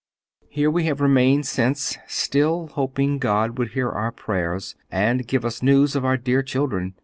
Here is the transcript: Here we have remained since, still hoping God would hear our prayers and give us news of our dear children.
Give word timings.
Here 0.49 0.71
we 0.71 0.85
have 0.85 0.99
remained 0.99 1.45
since, 1.45 1.95
still 2.07 2.69
hoping 2.73 3.19
God 3.19 3.59
would 3.59 3.73
hear 3.73 3.91
our 3.91 4.11
prayers 4.11 4.75
and 4.89 5.27
give 5.27 5.45
us 5.45 5.61
news 5.61 5.95
of 5.95 6.03
our 6.03 6.17
dear 6.17 6.41
children. 6.41 6.95